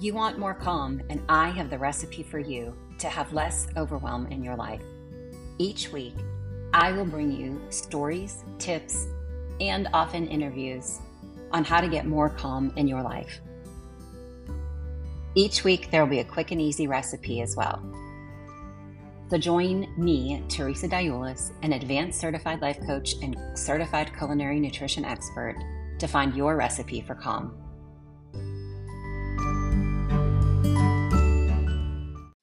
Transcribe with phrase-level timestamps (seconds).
[0.00, 4.28] You want more calm, and I have the recipe for you to have less overwhelm
[4.28, 4.80] in your life.
[5.58, 6.14] Each week,
[6.72, 9.08] I will bring you stories, tips,
[9.60, 11.00] and often interviews
[11.52, 13.42] on how to get more calm in your life.
[15.34, 17.82] Each week, there will be a quick and easy recipe as well.
[19.28, 25.56] So join me, Teresa Diulis, an advanced certified life coach and certified culinary nutrition expert,
[25.98, 27.69] to find your recipe for calm.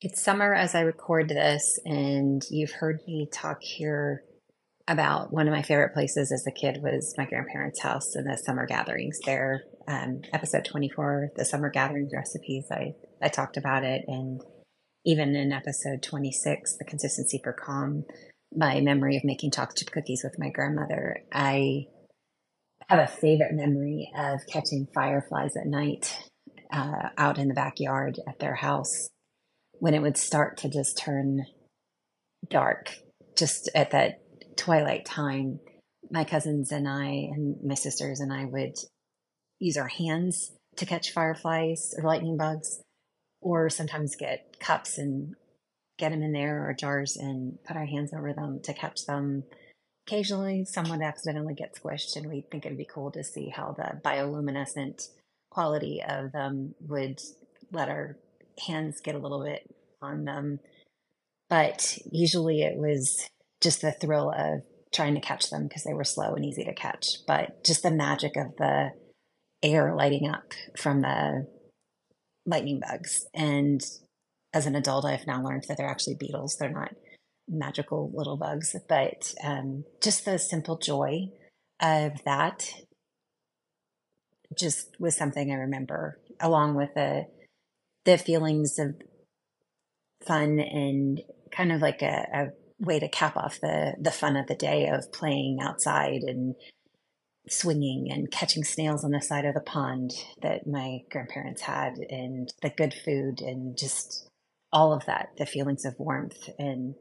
[0.00, 4.22] It's summer as I record this, and you've heard me talk here
[4.86, 8.36] about one of my favorite places as a kid was my grandparents' house and the
[8.36, 9.64] summer gatherings there.
[9.88, 14.04] Um, episode 24, the summer gatherings recipes, I, I talked about it.
[14.06, 14.40] And
[15.04, 18.04] even in episode 26, the consistency for calm,
[18.54, 21.86] my memory of making chocolate chip cookies with my grandmother, I
[22.88, 26.16] have a favorite memory of catching fireflies at night
[26.72, 29.08] uh, out in the backyard at their house
[29.78, 31.46] when it would start to just turn
[32.48, 32.90] dark,
[33.36, 34.20] just at that
[34.56, 35.60] twilight time.
[36.10, 38.76] My cousins and I, and my sisters and I would
[39.58, 42.80] use our hands to catch fireflies or lightning bugs,
[43.40, 45.34] or sometimes get cups and
[45.98, 49.44] get them in there or jars and put our hands over them to catch them
[50.06, 54.00] occasionally someone accidentally gets squished and we think it'd be cool to see how the
[54.02, 55.08] bioluminescent
[55.50, 57.20] quality of them would
[57.72, 58.16] let our
[58.66, 60.60] hands get a little bit on them.
[61.48, 63.28] But usually it was
[63.60, 66.74] just the thrill of trying to catch them because they were slow and easy to
[66.74, 67.26] catch.
[67.26, 68.90] But just the magic of the
[69.62, 71.46] air lighting up from the
[72.46, 73.26] lightning bugs.
[73.34, 73.82] And
[74.54, 76.56] as an adult i've now learned that they're actually beetles.
[76.56, 76.94] They're not
[77.48, 81.30] magical little bugs, but um, just the simple joy
[81.80, 82.72] of that
[84.58, 87.26] just was something I remember, along with the
[88.08, 88.94] the feelings of
[90.26, 91.20] fun and
[91.52, 92.46] kind of like a, a
[92.80, 96.54] way to cap off the the fun of the day of playing outside and
[97.50, 102.50] swinging and catching snails on the side of the pond that my grandparents had and
[102.62, 104.26] the good food and just
[104.72, 106.94] all of that the feelings of warmth and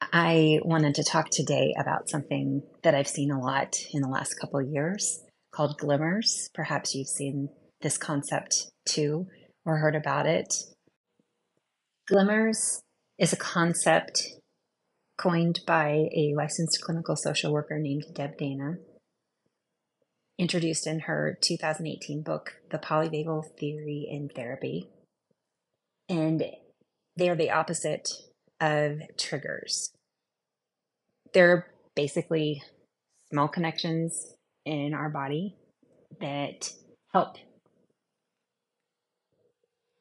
[0.00, 4.40] I wanted to talk today about something that I've seen a lot in the last
[4.40, 5.22] couple years
[5.52, 6.48] called glimmers.
[6.54, 7.50] Perhaps you've seen
[7.82, 9.26] this concept too
[9.70, 10.52] or heard about it.
[12.08, 12.82] Glimmers
[13.18, 14.26] is a concept
[15.16, 18.78] coined by a licensed clinical social worker named Deb Dana,
[20.38, 24.88] introduced in her 2018 book, The Polyvagal Theory in Therapy.
[26.08, 26.42] And
[27.16, 28.08] they are the opposite
[28.60, 29.92] of triggers.
[31.32, 32.60] They're basically
[33.30, 35.54] small connections in our body
[36.20, 36.72] that
[37.12, 37.36] help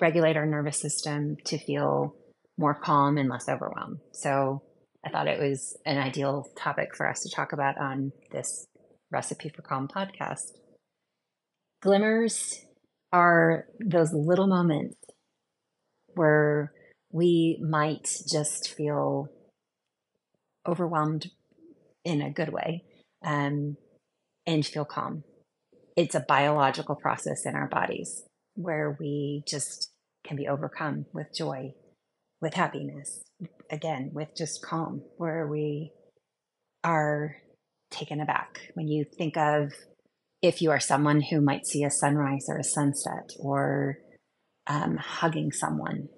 [0.00, 2.14] regulate our nervous system to feel
[2.56, 3.98] more calm and less overwhelmed.
[4.12, 4.62] So
[5.04, 8.66] I thought it was an ideal topic for us to talk about on this
[9.10, 10.58] Recipe for Calm podcast.
[11.80, 12.60] Glimmers
[13.12, 14.96] are those little moments
[16.14, 16.72] where
[17.10, 19.28] we might just feel
[20.66, 21.30] overwhelmed
[22.04, 22.84] in a good way
[23.24, 23.76] um,
[24.46, 25.24] and feel calm.
[25.96, 28.27] It's a biological process in our bodies
[28.58, 29.92] where we just
[30.26, 31.72] can be overcome with joy,
[32.40, 33.22] with happiness,
[33.70, 35.92] again, with just calm, where we
[36.82, 37.36] are
[37.90, 38.60] taken aback.
[38.74, 39.72] When you think of
[40.42, 43.98] if you are someone who might see a sunrise or a sunset or
[44.66, 46.08] um, hugging someone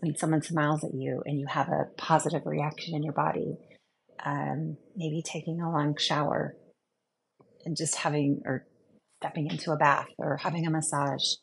[0.00, 3.58] when someone smiles at you and you have a positive reaction in your body,
[4.24, 6.56] um, maybe taking a long shower
[7.64, 8.66] and just having or
[9.22, 11.34] stepping into a bath or having a massage,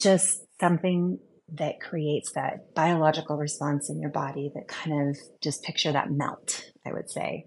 [0.00, 1.18] just something
[1.52, 6.70] that creates that biological response in your body that kind of just picture that melt,
[6.84, 7.46] I would say.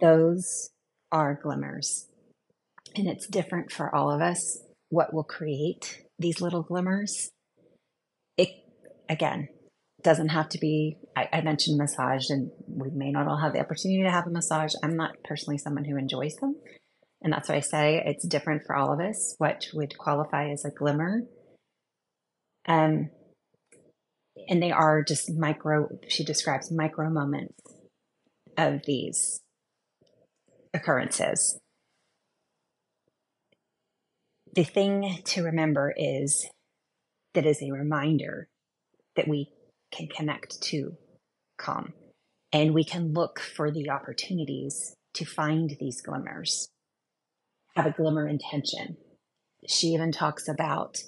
[0.00, 0.70] Those
[1.10, 2.06] are glimmers.
[2.94, 7.30] And it's different for all of us what will create these little glimmers
[8.36, 8.50] It,
[9.08, 9.48] again,
[10.02, 13.60] doesn't have to be I, I, mentioned massage and we may not all have the
[13.60, 16.56] opportunity to have a massage i'm not personally someone who enjoys them
[17.22, 20.64] and that's why i say it's different for all of us what would qualify as
[20.64, 21.22] a glimmer
[22.66, 23.10] um
[24.48, 27.54] and they are just micro she describes micro moments
[28.56, 29.40] of these
[30.74, 31.58] occurrences
[34.54, 36.46] the thing to remember is
[37.34, 38.48] that is a reminder
[39.16, 39.50] that we
[39.90, 40.96] can connect to
[41.58, 41.92] calm.
[42.52, 46.68] And we can look for the opportunities to find these glimmers,
[47.76, 48.96] have a glimmer intention.
[49.66, 50.98] She even talks about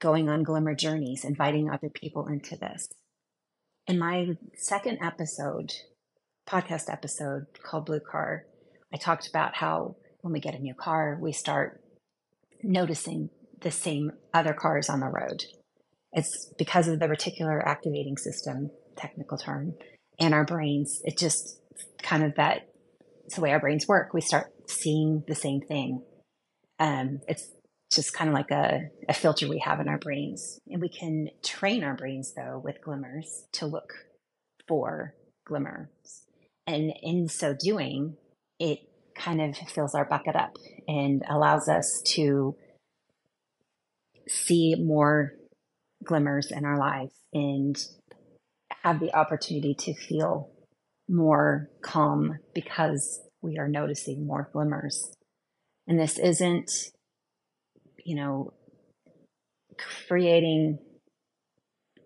[0.00, 2.88] going on glimmer journeys, inviting other people into this.
[3.86, 5.72] In my second episode,
[6.48, 8.44] podcast episode called Blue Car,
[8.92, 11.80] I talked about how when we get a new car, we start
[12.62, 13.30] noticing
[13.60, 15.44] the same other cars on the road.
[16.12, 19.74] It's because of the reticular activating system, technical term,
[20.18, 21.00] and our brains.
[21.04, 21.60] It just
[22.02, 22.68] kind of that,
[23.26, 24.12] it's the way our brains work.
[24.12, 26.02] We start seeing the same thing.
[26.78, 27.50] Um, it's
[27.90, 30.60] just kind of like a, a filter we have in our brains.
[30.68, 33.92] And we can train our brains, though, with glimmers to look
[34.68, 35.14] for
[35.44, 35.88] glimmers.
[36.66, 38.16] And in so doing,
[38.58, 38.80] it
[39.16, 40.56] kind of fills our bucket up
[40.86, 42.56] and allows us to
[44.28, 45.32] see more
[46.04, 47.84] glimmers in our lives and
[48.82, 50.50] have the opportunity to feel
[51.08, 55.12] more calm because we are noticing more glimmers.
[55.86, 56.70] And this isn't,
[58.04, 58.52] you know,
[60.06, 60.78] creating,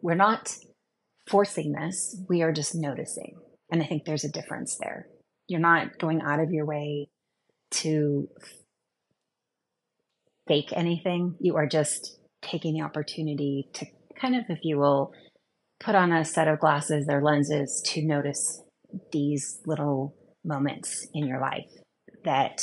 [0.02, 0.54] we're not
[1.28, 3.36] forcing this, we are just noticing.
[3.70, 5.06] And I think there's a difference there.
[5.48, 7.08] You're not going out of your way
[7.72, 8.28] to
[10.46, 11.36] fake anything.
[11.40, 13.86] You are just taking the opportunity to
[14.20, 15.12] kind of, if you will,
[15.80, 18.62] put on a set of glasses or lenses to notice
[19.12, 20.14] these little
[20.44, 21.70] moments in your life
[22.24, 22.60] that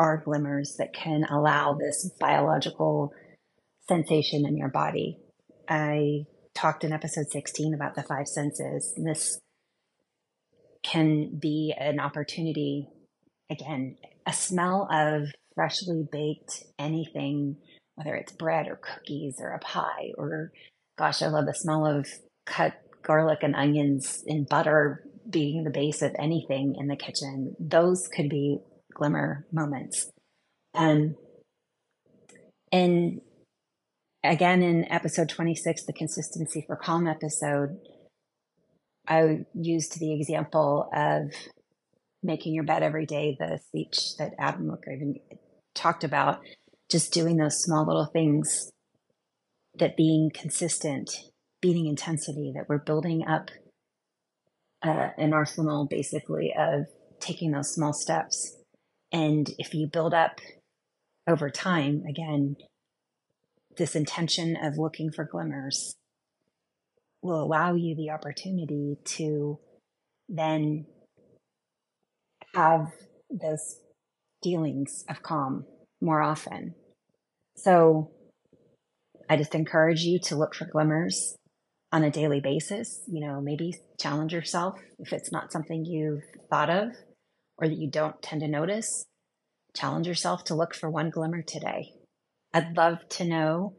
[0.00, 3.12] are glimmers that can allow this biological
[3.86, 5.18] sensation in your body.
[5.68, 6.24] I
[6.54, 8.94] talked in episode 16 about the five senses.
[8.96, 9.38] This
[10.82, 12.88] can be an opportunity,
[13.50, 17.58] again, a smell of freshly baked anything,
[17.96, 20.50] whether it's bread or cookies or a pie, or
[20.96, 22.08] gosh, I love the smell of
[22.46, 27.54] cut garlic and onions in butter being the base of anything in the kitchen.
[27.60, 28.60] Those could be
[29.00, 30.10] glimmer moments.
[30.74, 31.16] Um,
[32.70, 33.22] and
[34.22, 37.78] again, in episode 26, the consistency for calm episode,
[39.08, 41.32] I used the example of
[42.22, 45.14] making your bed every day, the speech that Admiral McRaven
[45.74, 46.40] talked about,
[46.90, 48.70] just doing those small little things
[49.78, 51.10] that being consistent,
[51.62, 53.50] beating intensity, that we're building up
[54.84, 56.84] uh, an arsenal basically of
[57.18, 58.59] taking those small steps.
[59.12, 60.40] And if you build up
[61.26, 62.56] over time, again,
[63.76, 65.94] this intention of looking for glimmers
[67.22, 69.58] will allow you the opportunity to
[70.28, 70.86] then
[72.54, 72.88] have
[73.30, 73.76] those
[74.42, 75.64] feelings of calm
[76.00, 76.74] more often.
[77.56, 78.10] So
[79.28, 81.36] I just encourage you to look for glimmers
[81.92, 83.02] on a daily basis.
[83.06, 86.90] You know, maybe challenge yourself if it's not something you've thought of
[87.60, 89.04] or that you don't tend to notice.
[89.76, 91.92] Challenge yourself to look for one glimmer today.
[92.52, 93.74] I'd love to know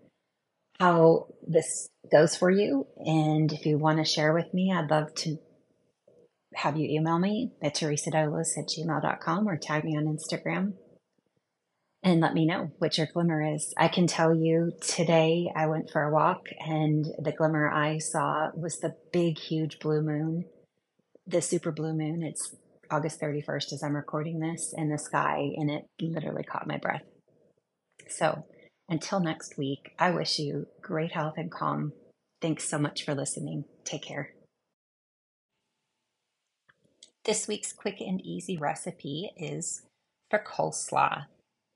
[0.79, 2.87] how this goes for you.
[2.97, 5.37] And if you want to share with me, I'd love to
[6.55, 10.73] have you email me at teresadouglas at gmail.com or tag me on Instagram
[12.03, 13.73] and let me know what your glimmer is.
[13.77, 18.49] I can tell you today I went for a walk and the glimmer I saw
[18.55, 20.45] was the big, huge blue moon,
[21.27, 22.23] the super blue moon.
[22.23, 22.55] It's
[22.91, 27.03] August 31st as I'm recording this in the sky, and it literally caught my breath.
[28.07, 28.45] So
[28.89, 31.93] until next week, I wish you great health and calm.
[32.41, 33.65] Thanks so much for listening.
[33.85, 34.33] Take care.
[37.23, 39.83] This week's quick and easy recipe is
[40.29, 41.25] for coleslaw.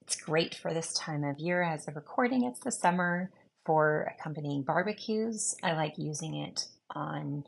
[0.02, 1.64] It's great for this time of year.
[1.64, 3.32] As of recording, it's the summer
[3.66, 5.56] for accompanying barbecues.
[5.64, 7.46] I like using it on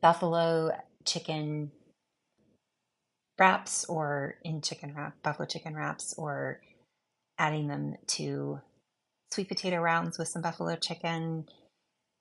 [0.00, 0.72] buffalo
[1.04, 1.70] chicken
[3.38, 6.60] wraps or in chicken wrap, buffalo chicken wraps, or
[7.38, 8.60] adding them to
[9.32, 11.46] sweet potato rounds with some buffalo chicken.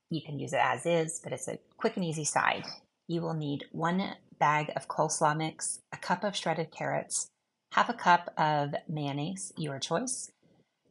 [0.09, 2.65] You can use it as is, but it's a quick and easy side.
[3.07, 7.27] You will need one bag of coleslaw mix, a cup of shredded carrots,
[7.73, 10.31] half a cup of mayonnaise, your choice,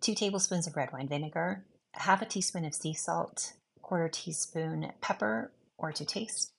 [0.01, 5.51] two tablespoons of red wine vinegar, half a teaspoon of sea salt, quarter teaspoon pepper
[5.79, 6.53] or to taste.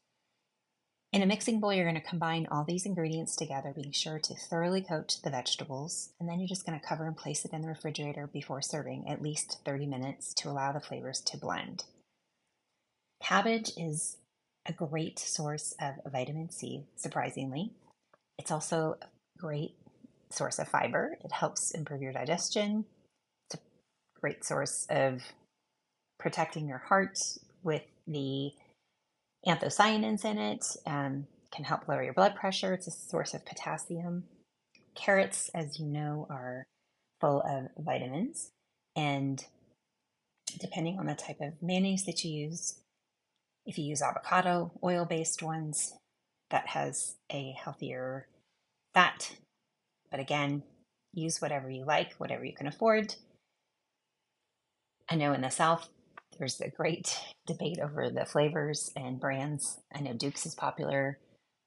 [1.13, 4.33] In a mixing bowl, you're going to combine all these ingredients together, being sure to
[4.33, 7.61] thoroughly coat the vegetables, and then you're just going to cover and place it in
[7.61, 11.83] the refrigerator before serving at least 30 minutes to allow the flavors to blend.
[13.21, 14.17] Cabbage is
[14.65, 17.73] a great source of vitamin C, surprisingly.
[18.37, 19.05] It's also a
[19.37, 19.75] great
[20.29, 21.17] source of fiber.
[21.25, 22.85] It helps improve your digestion.
[23.47, 25.23] It's a great source of
[26.17, 27.19] protecting your heart
[27.63, 28.53] with the
[29.47, 30.65] anthocyanins in it.
[30.85, 32.73] Um, can help lower your blood pressure.
[32.73, 34.23] It's a source of potassium.
[34.95, 36.65] Carrots, as you know, are
[37.19, 38.51] full of vitamins.
[38.95, 39.43] And
[40.59, 42.79] depending on the type of mayonnaise that you use.
[43.65, 45.93] If you use avocado oil based ones,
[46.49, 48.27] that has a healthier
[48.93, 49.35] fat.
[50.09, 50.63] But again,
[51.13, 53.15] use whatever you like, whatever you can afford.
[55.09, 55.89] I know in the South,
[56.41, 59.77] there's a great debate over the flavors and brands.
[59.93, 61.19] I know Duke's is popular.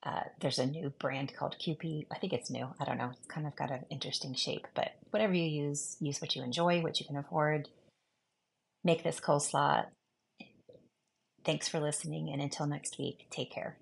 [0.05, 2.07] Uh, there's a new brand called Kewpie.
[2.13, 2.67] I think it's new.
[2.81, 3.13] I don't know.
[3.13, 6.83] It's kind of got an interesting shape, but whatever you use, use what you enjoy,
[6.83, 7.69] what you can afford.
[8.83, 9.85] Make this coleslaw.
[11.45, 13.79] Thanks for listening, and until next week, take care.